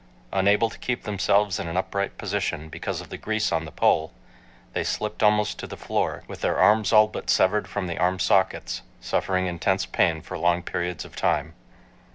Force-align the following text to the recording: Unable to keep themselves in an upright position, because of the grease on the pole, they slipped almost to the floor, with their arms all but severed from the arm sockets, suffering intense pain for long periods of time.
Unable 0.33 0.67
to 0.71 0.79
keep 0.79 1.03
themselves 1.03 1.59
in 1.59 1.67
an 1.67 1.77
upright 1.77 2.17
position, 2.17 2.69
because 2.69 3.01
of 3.01 3.09
the 3.09 3.19
grease 3.19 3.51
on 3.51 3.65
the 3.65 3.71
pole, 3.71 4.11
they 4.73 4.83
slipped 4.83 5.21
almost 5.21 5.59
to 5.59 5.67
the 5.67 5.77
floor, 5.77 6.23
with 6.27 6.41
their 6.41 6.57
arms 6.57 6.91
all 6.91 7.05
but 7.07 7.29
severed 7.29 7.67
from 7.67 7.85
the 7.85 7.99
arm 7.99 8.17
sockets, 8.17 8.81
suffering 8.99 9.45
intense 9.45 9.85
pain 9.85 10.19
for 10.23 10.39
long 10.39 10.63
periods 10.63 11.05
of 11.05 11.15
time. 11.15 11.53